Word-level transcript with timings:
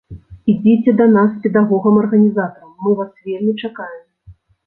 Ідзіце 0.51 0.93
да 1.01 1.05
нас 1.17 1.35
педагогам-арганізатарам, 1.43 2.71
мы 2.87 2.97
вас 3.01 3.13
вельмі 3.27 3.53
чакаем. 3.67 4.03